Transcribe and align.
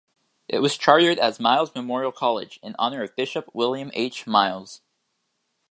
It 0.47 0.63
was 0.63 0.79
chartered 0.79 1.19
as 1.19 1.39
Miles 1.39 1.75
Memorial 1.75 2.11
College, 2.11 2.59
in 2.63 2.75
honor 2.79 3.03
of 3.03 3.15
Bishop 3.15 3.51
William 3.53 3.91
H. 3.93 4.25
Miles. 4.25 4.81